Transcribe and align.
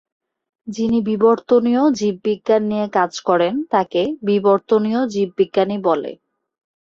যিনি 0.67 0.99
বিবর্তনীয় 1.01 1.83
জীববিজ্ঞান 1.91 2.61
নিয়ে 2.71 2.87
কাজ 2.89 3.11
করেন, 3.19 3.53
তাকে 3.71 4.01
বিবর্তনীয় 4.27 5.01
জীববিজ্ঞানী 5.13 5.77
বলে। 5.87 6.11